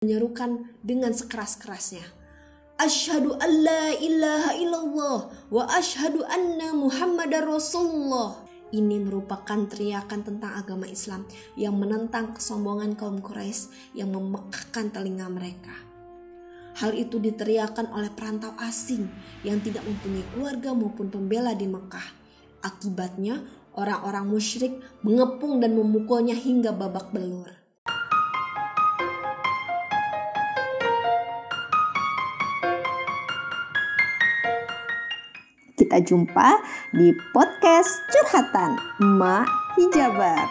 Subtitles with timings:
[0.00, 2.00] menyerukan dengan sekeras-kerasnya.
[2.80, 5.18] Asyhadu an la ilaha illallah
[5.52, 8.40] wa asyhadu anna muhammadar rasulullah.
[8.72, 15.76] Ini merupakan teriakan tentang agama Islam yang menentang kesombongan kaum Quraisy yang memekakkan telinga mereka.
[16.80, 19.04] Hal itu diteriakan oleh perantau asing
[19.44, 22.08] yang tidak mempunyai keluarga maupun pembela di Mekah.
[22.64, 23.44] Akibatnya,
[23.76, 27.59] orang-orang musyrik mengepung dan memukulnya hingga babak belur.
[35.90, 36.62] Kita jumpa
[36.94, 40.46] di podcast Curhatan Emak Hijabar.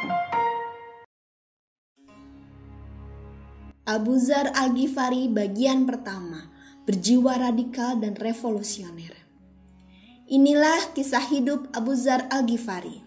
[3.88, 6.52] Abu Zar Al-Ghifari bagian pertama,
[6.83, 9.16] berjiwa radikal dan revolusioner.
[10.27, 12.99] Inilah kisah hidup Abu Zar Al-Ghifari.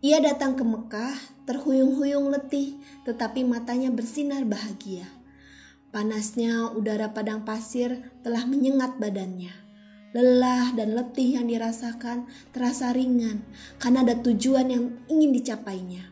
[0.00, 5.04] Ia datang ke Mekah terhuyung-huyung letih tetapi matanya bersinar bahagia.
[5.92, 9.59] Panasnya udara padang pasir telah menyengat badannya.
[10.10, 13.46] Lelah dan letih yang dirasakan terasa ringan
[13.78, 16.10] karena ada tujuan yang ingin dicapainya.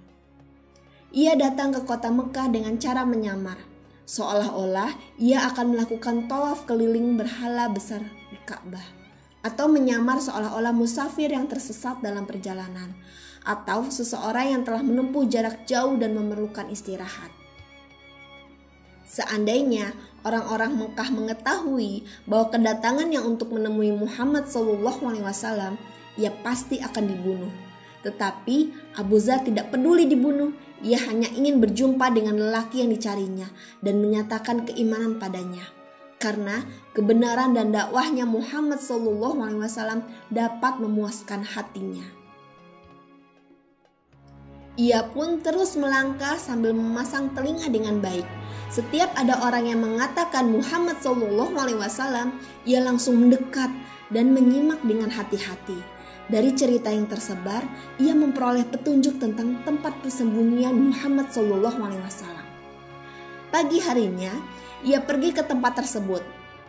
[1.10, 3.58] Ia datang ke kota Mekah dengan cara menyamar,
[4.06, 8.86] seolah-olah ia akan melakukan tawaf keliling berhala besar di Ka'bah,
[9.42, 12.94] atau menyamar seolah-olah musafir yang tersesat dalam perjalanan,
[13.42, 17.34] atau seseorang yang telah menempuh jarak jauh dan memerlukan istirahat.
[19.08, 19.96] Seandainya
[20.27, 25.78] orang-orang Mekah mengetahui bahwa kedatangan yang untuk menemui Muhammad SAW,
[26.19, 27.52] ia pasti akan dibunuh.
[28.02, 28.56] Tetapi
[28.98, 33.50] Abu Zar tidak peduli dibunuh, ia hanya ingin berjumpa dengan lelaki yang dicarinya
[33.83, 35.66] dan menyatakan keimanan padanya.
[36.19, 40.02] Karena kebenaran dan dakwahnya Muhammad SAW
[40.34, 42.02] dapat memuaskan hatinya.
[44.78, 48.27] Ia pun terus melangkah sambil memasang telinga dengan baik
[48.69, 52.36] setiap ada orang yang mengatakan Muhammad Shallallahu Alaihi Wasallam,
[52.69, 53.72] ia langsung mendekat
[54.12, 55.80] dan menyimak dengan hati-hati.
[56.28, 57.64] Dari cerita yang tersebar,
[57.96, 62.46] ia memperoleh petunjuk tentang tempat persembunyian Muhammad Shallallahu Alaihi Wasallam.
[63.48, 64.36] Pagi harinya,
[64.85, 66.20] ia pergi ke tempat tersebut.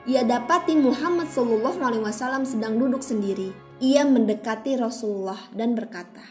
[0.08, 3.52] Ia dapati Muhammad Shallallahu Alaihi Wasallam sedang duduk sendiri.
[3.84, 6.24] Ia mendekati Rasulullah dan berkata,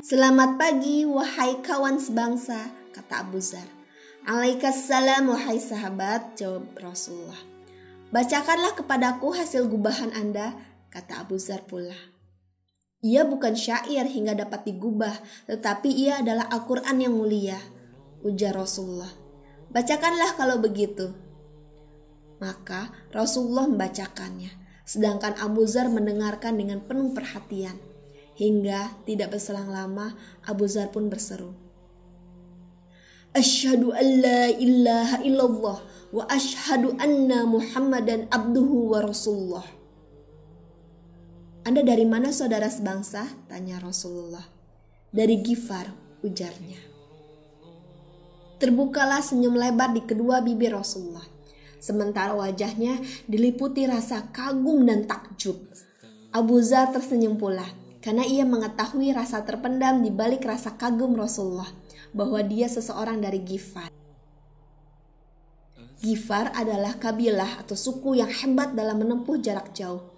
[0.00, 3.66] Selamat pagi, wahai kawan sebangsa kata Abu Zar.
[4.26, 7.38] Alaikassalam wahai sahabat, jawab Rasulullah.
[8.10, 10.58] Bacakanlah kepadaku hasil gubahan Anda,
[10.90, 11.94] kata Abu Zar pula.
[12.98, 15.14] Ia bukan syair hingga dapat digubah,
[15.46, 17.62] tetapi ia adalah Al-Quran yang mulia,
[18.26, 19.14] ujar Rasulullah.
[19.70, 21.14] Bacakanlah kalau begitu.
[22.42, 27.78] Maka Rasulullah membacakannya, sedangkan Abu Zar mendengarkan dengan penuh perhatian.
[28.34, 31.54] Hingga tidak berselang lama, Abu Zar pun berseru,
[33.38, 35.78] Asyhadu an la ilaha illallah
[36.10, 39.62] wa asyhadu anna Muhammadan abduhu wa rasulullah.
[41.62, 43.30] Anda dari mana saudara sebangsa?
[43.46, 44.42] Tanya Rasulullah.
[45.14, 45.86] Dari Gifar,
[46.26, 46.82] ujarnya.
[48.58, 51.22] Terbukalah senyum lebar di kedua bibir Rasulullah.
[51.78, 52.98] Sementara wajahnya
[53.30, 55.62] diliputi rasa kagum dan takjub.
[56.34, 57.70] Abu Zar tersenyum pula
[58.02, 61.70] karena ia mengetahui rasa terpendam di balik rasa kagum Rasulullah
[62.12, 63.90] bahwa dia seseorang dari Gifar.
[65.98, 70.14] Gifar adalah kabilah atau suku yang hebat dalam menempuh jarak jauh.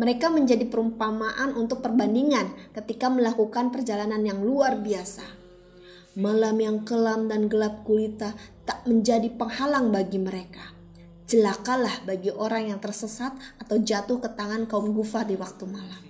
[0.00, 5.26] Mereka menjadi perumpamaan untuk perbandingan ketika melakukan perjalanan yang luar biasa.
[6.16, 8.32] Malam yang kelam dan gelap gulita
[8.64, 10.72] tak menjadi penghalang bagi mereka.
[11.28, 16.07] Celakalah bagi orang yang tersesat atau jatuh ke tangan kaum gufar di waktu malam.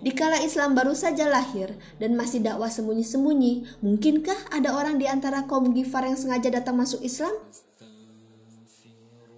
[0.00, 5.76] Dikala Islam baru saja lahir dan masih dakwah sembunyi-sembunyi, mungkinkah ada orang di antara kaum
[5.76, 7.36] Gifar yang sengaja datang masuk Islam?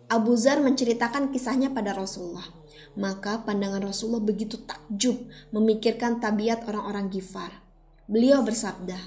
[0.06, 2.46] Abu Zar menceritakan kisahnya pada Rasulullah.
[2.94, 5.18] Maka pandangan Rasulullah begitu takjub
[5.50, 7.50] memikirkan tabiat orang-orang Gifar.
[8.06, 8.98] Beliau bersabda,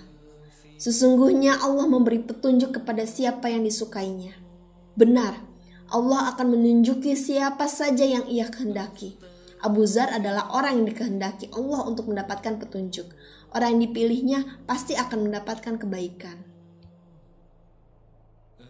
[0.76, 4.36] Sesungguhnya Allah memberi petunjuk kepada siapa yang disukainya.
[5.00, 5.40] Benar,
[5.88, 9.16] Allah akan menunjuki siapa saja yang ia kehendaki
[9.66, 13.10] Abu Zar adalah orang yang dikehendaki Allah untuk mendapatkan petunjuk.
[13.50, 16.38] Orang yang dipilihnya pasti akan mendapatkan kebaikan.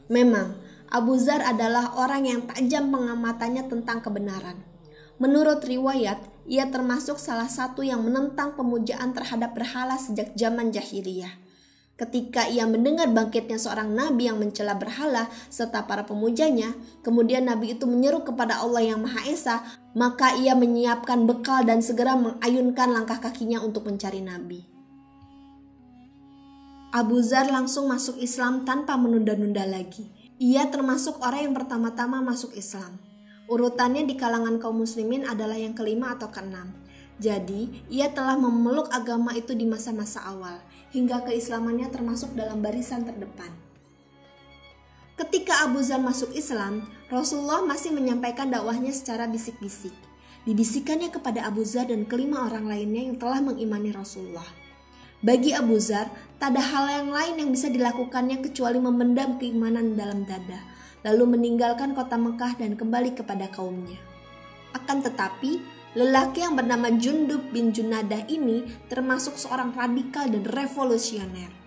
[0.08, 0.56] Memang,
[0.88, 4.64] Abu Zar adalah orang yang tajam pengamatannya tentang kebenaran.
[5.20, 11.44] Menurut riwayat, ia termasuk salah satu yang menentang pemujaan terhadap berhala sejak zaman jahiliyah.
[11.96, 17.88] Ketika ia mendengar bangkitnya seorang nabi yang mencela berhala serta para pemujanya, kemudian nabi itu
[17.88, 19.64] menyeru kepada Allah yang Maha Esa,
[19.96, 24.68] maka ia menyiapkan bekal dan segera mengayunkan langkah kakinya untuk mencari nabi.
[26.92, 30.12] Abu Zar langsung masuk Islam tanpa menunda-nunda lagi.
[30.40, 33.00] Ia termasuk orang yang pertama-tama masuk Islam.
[33.48, 36.76] Urutannya di kalangan kaum muslimin adalah yang kelima atau keenam.
[37.16, 40.60] Jadi, ia telah memeluk agama itu di masa-masa awal,
[40.92, 43.65] hingga keislamannya termasuk dalam barisan terdepan.
[45.16, 49.96] Ketika Abu Zar masuk Islam, Rasulullah masih menyampaikan dakwahnya secara bisik-bisik.
[50.44, 54.44] Dibisikannya kepada Abu Zar dan kelima orang lainnya yang telah mengimani Rasulullah.
[55.24, 60.28] Bagi Abu Zar, tak ada hal yang lain yang bisa dilakukannya kecuali memendam keimanan dalam
[60.28, 60.60] dada,
[61.08, 63.96] lalu meninggalkan kota Mekah dan kembali kepada kaumnya.
[64.76, 65.64] Akan tetapi,
[65.96, 71.65] lelaki yang bernama Jundub bin Junadah ini termasuk seorang radikal dan revolusioner.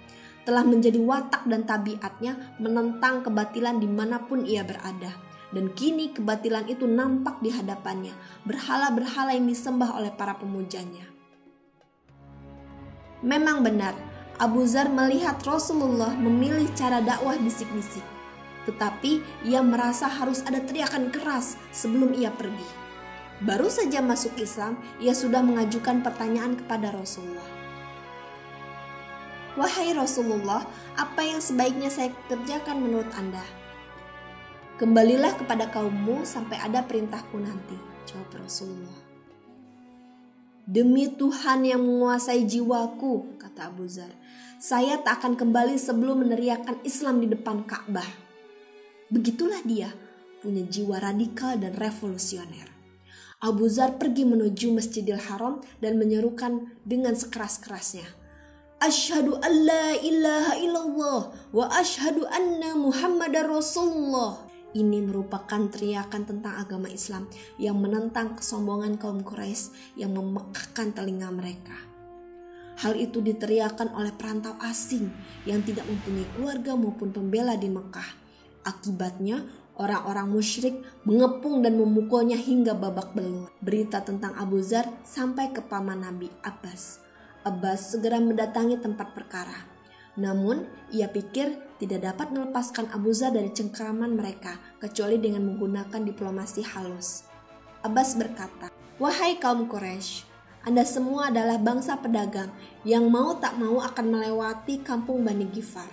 [0.49, 5.12] Telah menjadi watak dan tabiatnya menentang kebatilan di mana pun ia berada.
[5.53, 8.17] Dan kini kebatilan itu nampak di hadapannya,
[8.49, 11.05] berhala-berhala yang disembah oleh para pemujanya.
[13.21, 13.93] Memang benar,
[14.41, 18.05] Abu Zar melihat Rasulullah memilih cara dakwah bisik-bisik.
[18.65, 22.69] Tetapi ia merasa harus ada teriakan keras sebelum ia pergi.
[23.44, 27.57] Baru saja masuk Islam, ia sudah mengajukan pertanyaan kepada Rasulullah.
[29.58, 30.62] Wahai Rasulullah,
[30.94, 33.43] apa yang sebaiknya saya kerjakan menurut Anda?
[34.78, 37.75] Kembalilah kepada kaummu sampai ada perintahku nanti,
[38.06, 39.02] jawab Rasulullah.
[40.62, 44.14] Demi Tuhan yang menguasai jiwaku, kata Abu Zar,
[44.62, 48.06] saya tak akan kembali sebelum meneriakkan Islam di depan Ka'bah.
[49.10, 49.90] Begitulah dia,
[50.38, 52.70] punya jiwa radikal dan revolusioner.
[53.43, 58.28] Abu Zar pergi menuju Masjidil Haram dan menyerukan dengan sekeras-kerasnya.
[58.79, 61.21] Ashadu an la ilaha illallah
[61.51, 64.39] wa ashadu anna muhammadar rasulullah.
[64.71, 67.27] Ini merupakan teriakan tentang agama Islam
[67.59, 71.75] yang menentang kesombongan kaum Quraisy yang memekakkan telinga mereka.
[72.79, 75.11] Hal itu diteriakan oleh perantau asing
[75.43, 78.11] yang tidak mempunyai keluarga maupun pembela di Mekah.
[78.63, 79.43] Akibatnya,
[79.75, 83.51] orang-orang musyrik mengepung dan memukulnya hingga babak belur.
[83.59, 87.07] Berita tentang Abu Zar sampai ke paman Nabi Abbas.
[87.46, 89.55] Abbas segera mendatangi tempat perkara.
[90.19, 96.67] Namun, ia pikir tidak dapat melepaskan Abu Zar dari cengkraman mereka kecuali dengan menggunakan diplomasi
[96.75, 97.23] halus.
[97.87, 98.67] Abbas berkata,
[98.99, 100.26] Wahai kaum Quraisy,
[100.67, 102.50] Anda semua adalah bangsa pedagang
[102.82, 105.87] yang mau tak mau akan melewati kampung Bani Gifar.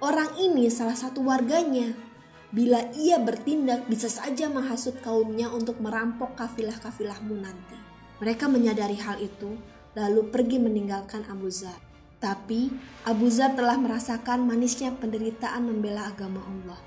[0.00, 1.92] Orang ini salah satu warganya.
[2.48, 7.76] Bila ia bertindak bisa saja menghasut kaumnya untuk merampok kafilah-kafilahmu nanti.
[8.24, 9.60] Mereka menyadari hal itu,
[9.94, 11.78] lalu pergi meninggalkan Abu Zar.
[12.20, 12.68] Tapi
[13.08, 16.80] Abu Zar telah merasakan manisnya penderitaan membela agama Allah.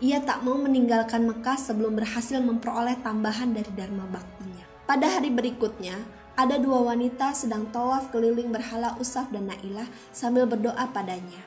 [0.00, 4.64] Ia tak mau meninggalkan Mekah sebelum berhasil memperoleh tambahan dari Dharma Baktinya.
[4.88, 6.00] Pada hari berikutnya,
[6.32, 11.44] ada dua wanita sedang tawaf keliling berhala Usaf dan Nailah sambil berdoa padanya.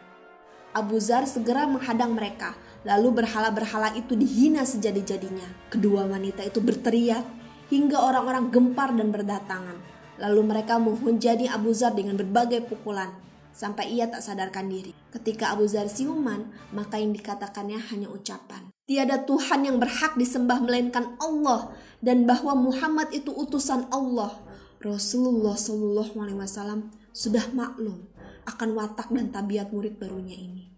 [0.70, 2.54] Abu Zar segera menghadang mereka,
[2.86, 5.74] lalu berhala-berhala itu dihina sejadi-jadinya.
[5.74, 7.26] Kedua wanita itu berteriak
[7.74, 9.93] hingga orang-orang gempar dan berdatangan.
[10.22, 13.10] Lalu mereka menghujani Abu Zar dengan berbagai pukulan
[13.54, 14.94] sampai ia tak sadarkan diri.
[15.14, 18.74] Ketika Abu Zar siuman, maka yang dikatakannya hanya ucapan.
[18.84, 21.72] Tiada Tuhan yang berhak disembah melainkan Allah
[22.04, 24.38] dan bahwa Muhammad itu utusan Allah.
[24.84, 28.12] Rasulullah Shallallahu Alaihi Wasallam sudah maklum
[28.44, 30.74] akan watak dan tabiat murid barunya ini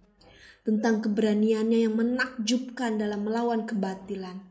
[0.66, 4.42] tentang keberaniannya yang menakjubkan dalam melawan kebatilan.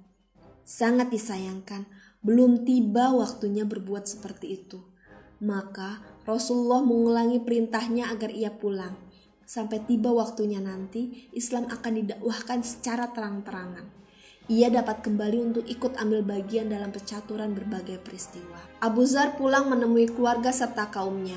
[0.62, 1.90] Sangat disayangkan,
[2.24, 4.80] belum tiba waktunya berbuat seperti itu.
[5.44, 8.96] Maka Rasulullah mengulangi perintahnya agar ia pulang.
[9.44, 13.84] Sampai tiba waktunya nanti, Islam akan didakwahkan secara terang-terangan.
[14.48, 18.56] Ia dapat kembali untuk ikut ambil bagian dalam percaturan berbagai peristiwa.
[18.80, 21.36] Abu Zar pulang menemui keluarga serta kaumnya.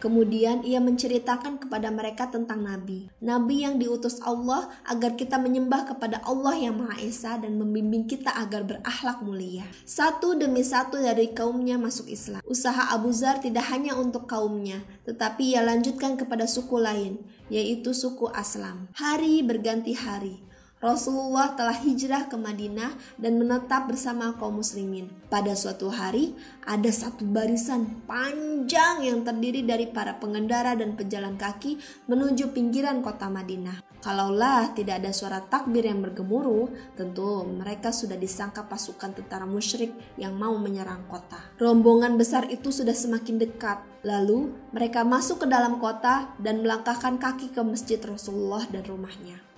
[0.00, 3.12] Kemudian ia menceritakan kepada mereka tentang Nabi.
[3.20, 8.32] Nabi yang diutus Allah agar kita menyembah kepada Allah yang Maha Esa dan membimbing kita
[8.32, 9.68] agar berakhlak mulia.
[9.84, 12.40] Satu demi satu dari kaumnya masuk Islam.
[12.48, 17.20] Usaha Abu Zar tidak hanya untuk kaumnya, tetapi ia lanjutkan kepada suku lain,
[17.52, 18.88] yaitu suku Aslam.
[18.96, 20.49] Hari berganti hari.
[20.80, 25.12] Rasulullah telah hijrah ke Madinah dan menetap bersama kaum muslimin.
[25.28, 26.32] Pada suatu hari,
[26.64, 31.76] ada satu barisan panjang yang terdiri dari para pengendara dan pejalan kaki
[32.08, 33.84] menuju pinggiran kota Madinah.
[34.00, 40.32] Kalaulah tidak ada suara takbir yang bergemuruh, tentu mereka sudah disangka pasukan tentara musyrik yang
[40.32, 41.36] mau menyerang kota.
[41.60, 43.84] Rombongan besar itu sudah semakin dekat.
[44.00, 49.49] Lalu mereka masuk ke dalam kota dan melangkahkan kaki ke masjid Rasulullah dan rumahnya.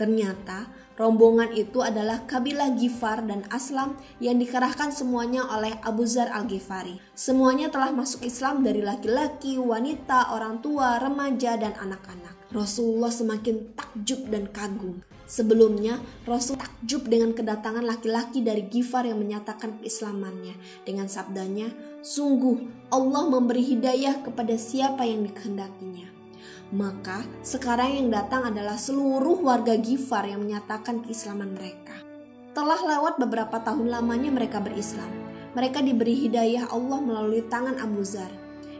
[0.00, 6.96] Ternyata rombongan itu adalah kabilah Gifar dan Aslam yang dikerahkan semuanya oleh Abu Zar al-Ghifari.
[7.12, 12.32] Semuanya telah masuk Islam dari laki-laki, wanita, orang tua, remaja, dan anak-anak.
[12.48, 15.04] Rasulullah semakin takjub dan kagum.
[15.28, 20.56] Sebelumnya, Rasul takjub dengan kedatangan laki-laki dari Gifar yang menyatakan keislamannya.
[20.82, 26.19] Dengan sabdanya, sungguh Allah memberi hidayah kepada siapa yang dikehendakinya.
[26.70, 31.98] Maka sekarang yang datang adalah seluruh warga Gifar yang menyatakan keislaman mereka.
[32.54, 35.10] Telah lewat beberapa tahun lamanya mereka berislam.
[35.58, 38.30] Mereka diberi hidayah Allah melalui tangan Abu Zar.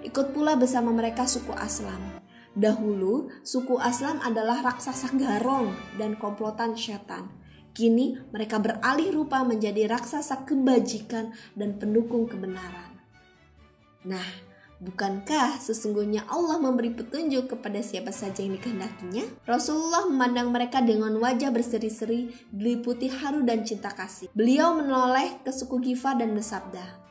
[0.06, 2.22] Ikut pula bersama mereka suku Aslam.
[2.54, 7.26] Dahulu, suku Aslam adalah raksasa garong dan komplotan setan.
[7.74, 12.98] Kini mereka beralih rupa menjadi raksasa kebajikan dan pendukung kebenaran.
[14.06, 14.49] Nah,
[14.80, 19.28] bukankah sesungguhnya Allah memberi petunjuk kepada siapa saja yang dikehendakinya?
[19.44, 24.32] Rasulullah memandang mereka dengan wajah berseri-seri, diliputi haru dan cinta kasih.
[24.32, 27.10] Beliau menoleh ke suku Gifar dan bersabda,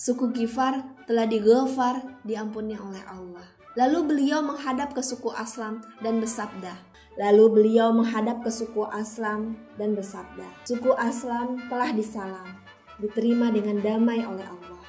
[0.00, 3.44] Suku Gifar telah digofar, diampuni oleh Allah.
[3.76, 6.72] Lalu beliau menghadap ke suku Aslam dan bersabda.
[7.20, 12.48] Lalu beliau menghadap ke suku Aslam dan bersabda, Suku Aslam telah disalam,
[12.96, 14.80] diterima dengan damai oleh Allah.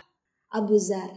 [0.48, 1.12] Abu Zar,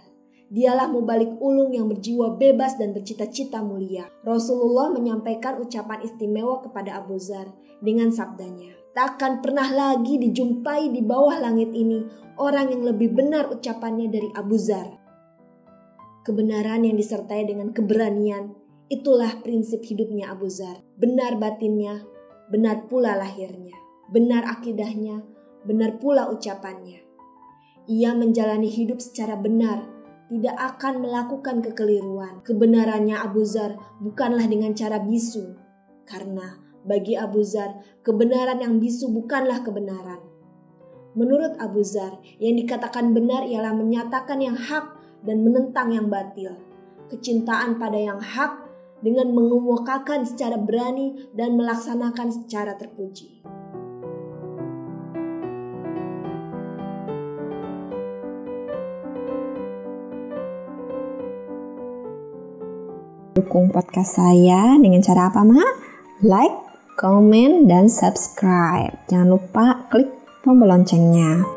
[0.52, 4.08] dialah mubalik ulung yang berjiwa bebas dan bercita-cita mulia.
[4.24, 7.48] Rasulullah menyampaikan ucapan istimewa kepada Abu Zar
[7.84, 12.06] dengan sabdanya, Takkan pernah lagi dijumpai di bawah langit ini
[12.38, 14.86] orang yang lebih benar ucapannya dari Abu Zar.
[16.22, 18.54] Kebenaran yang disertai dengan keberanian,
[18.86, 20.78] itulah prinsip hidupnya Abu Zar.
[20.94, 22.06] Benar batinnya,
[22.54, 23.74] benar pula lahirnya.
[24.14, 25.26] Benar akidahnya,
[25.66, 27.02] benar pula ucapannya.
[27.90, 29.90] Ia menjalani hidup secara benar,
[30.28, 32.40] tidak akan melakukan kekeliruan.
[32.40, 35.54] Kebenarannya Abu Zar bukanlah dengan cara bisu,
[36.08, 40.20] karena bagi Abu Zar, kebenaran yang bisu bukanlah kebenaran.
[41.14, 46.58] Menurut Abu Zar, yang dikatakan benar ialah menyatakan yang hak dan menentang yang batil.
[47.08, 48.66] Kecintaan pada yang hak
[49.04, 53.53] dengan mengemukakan secara berani dan melaksanakan secara terpuji.
[63.54, 65.62] Dukung podcast saya dengan cara apa, Ma?
[66.26, 66.58] Like,
[66.98, 68.90] comment, dan subscribe.
[69.06, 70.10] Jangan lupa klik
[70.42, 71.53] tombol loncengnya.